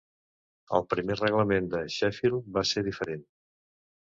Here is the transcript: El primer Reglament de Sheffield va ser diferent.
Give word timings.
El 0.77 0.85
primer 0.93 1.17
Reglament 1.19 1.67
de 1.75 1.83
Sheffield 1.97 2.51
va 2.57 2.65
ser 2.71 2.85
diferent. 2.89 3.25